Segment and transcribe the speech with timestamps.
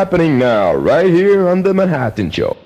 [0.00, 2.56] happening now, right here on The Manhattan Show.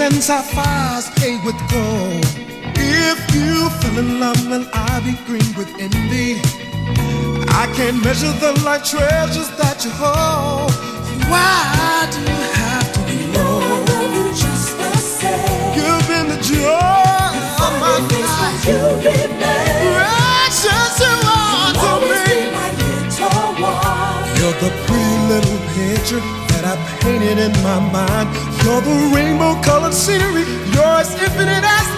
[0.00, 2.24] And sapphires paved with gold.
[2.76, 6.40] If you fell in love, then I'd be green with envy.
[7.48, 10.72] I can't measure the life treasures that you hold.
[11.28, 13.60] Why do you have to be low?
[14.16, 15.76] you just the same.
[15.76, 18.64] You've been the joy of my life.
[19.84, 22.24] Precious you are to me.
[24.40, 26.39] You're the pretty little picture
[26.70, 28.30] I painted in my mind.
[28.62, 30.46] You're the rainbow colored scenery.
[30.70, 31.89] You're as infinite as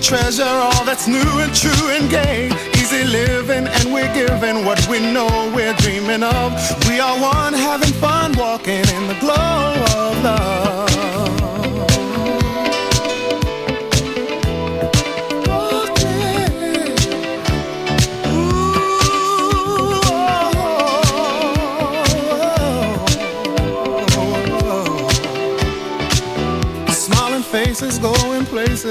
[0.00, 0.57] treasure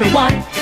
[0.00, 0.57] everyone.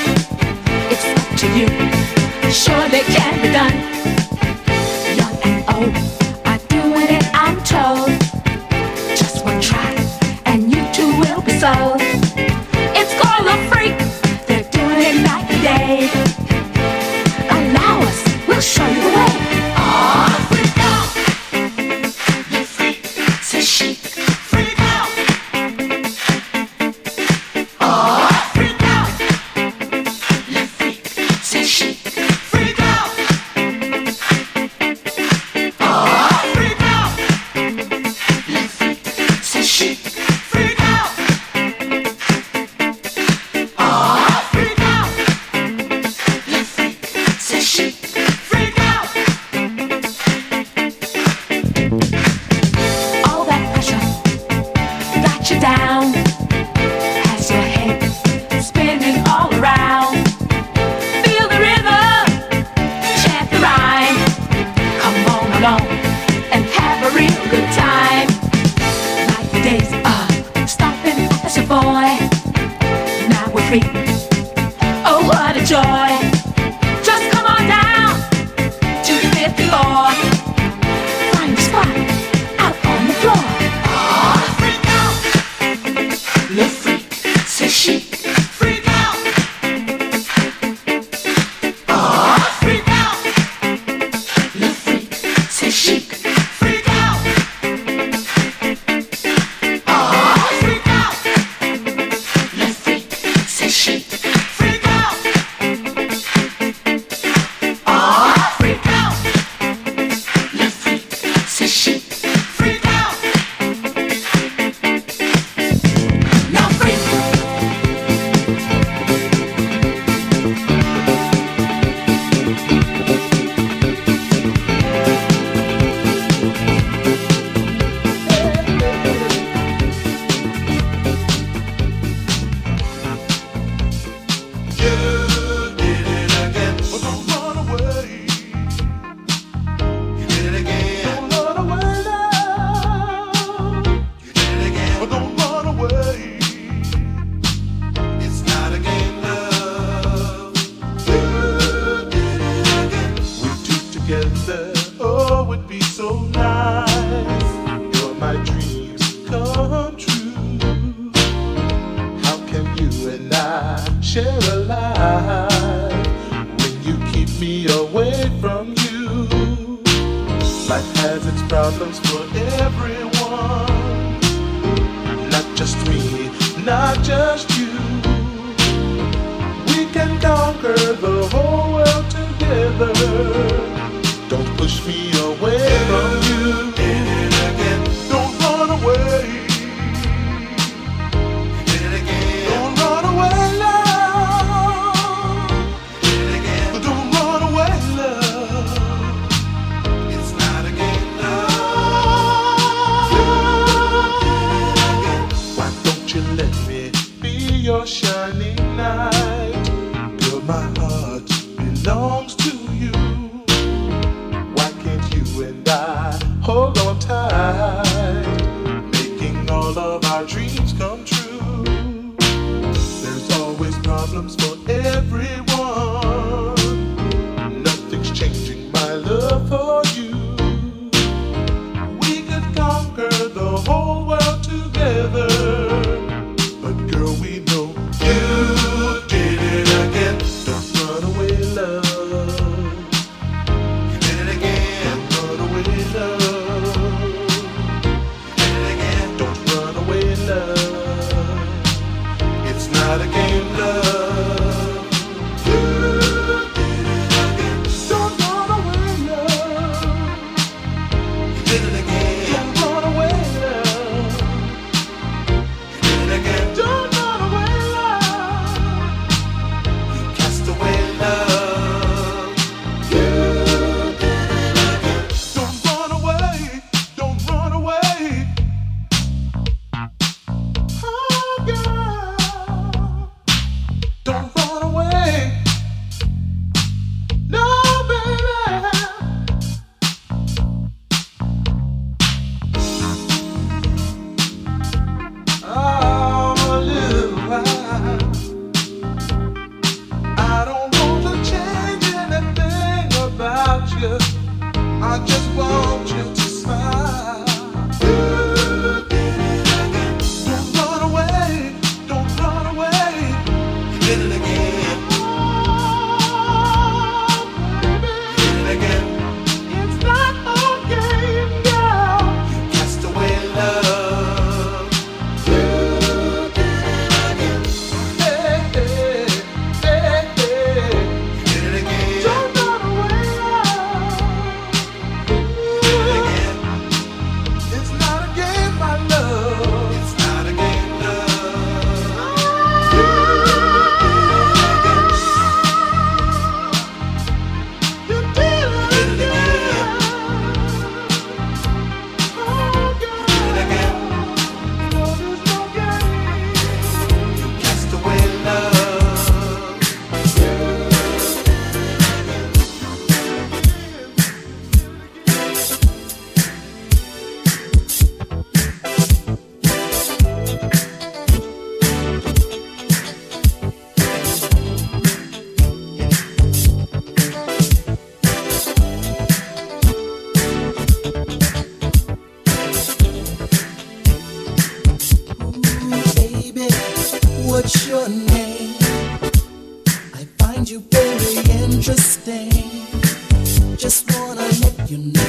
[394.69, 395.01] you know.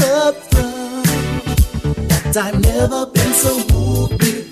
[0.00, 1.06] Up front,
[2.36, 4.43] uh, I've never been so moved before.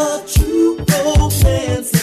[0.00, 1.99] A you romance.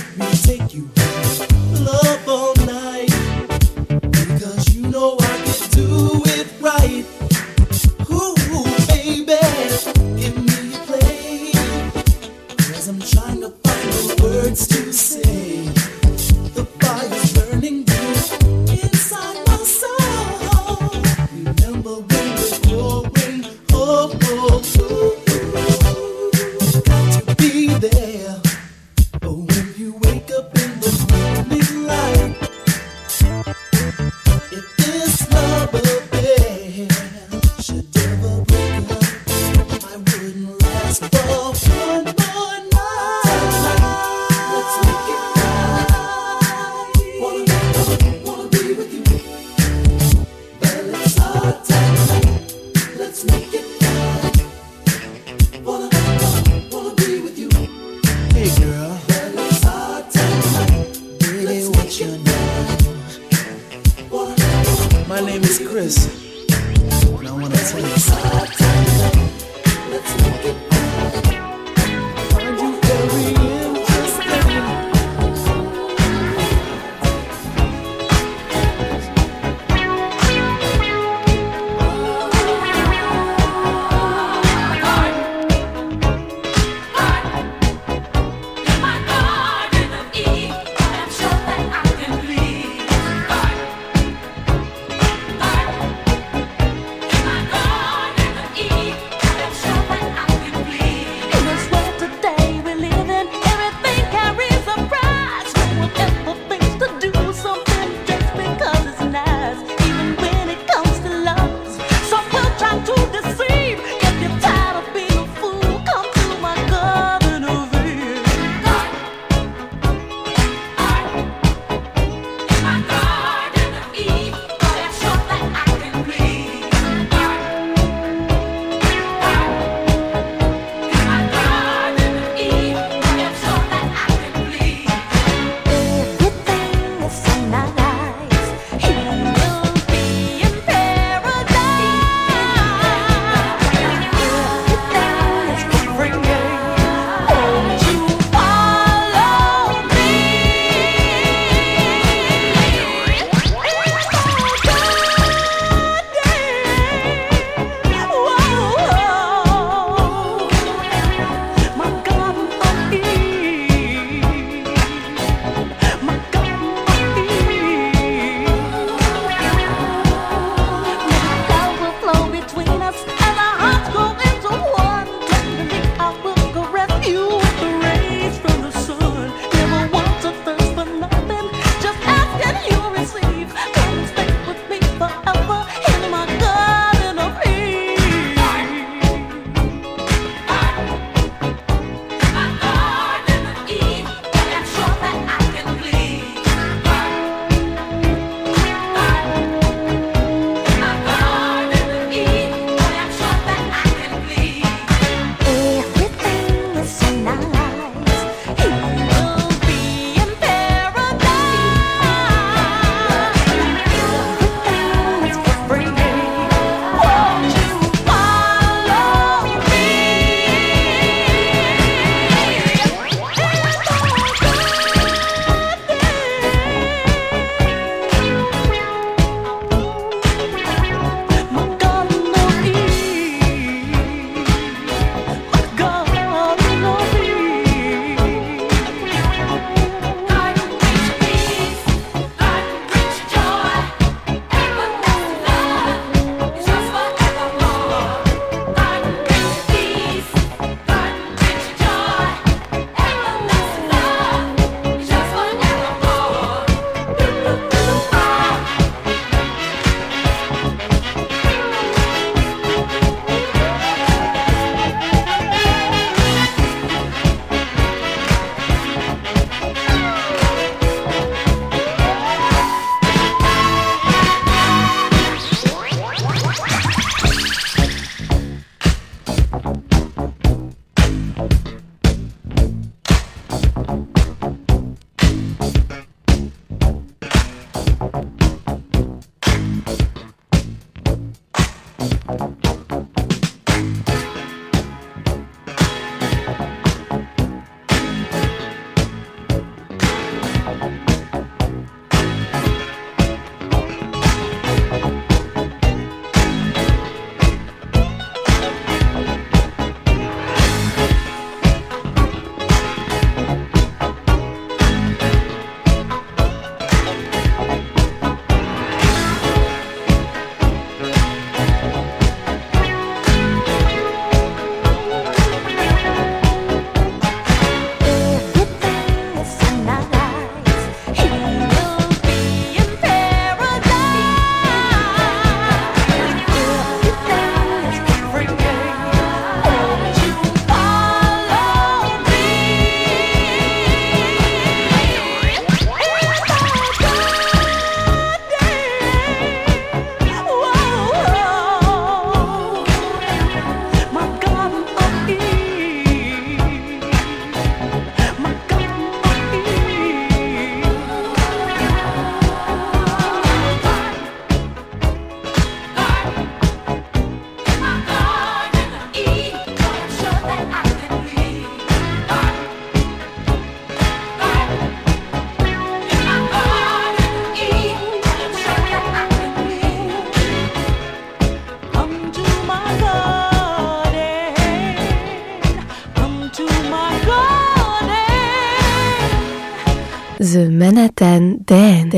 [391.07, 392.16] The Manhattan Dan Dan Dan Dan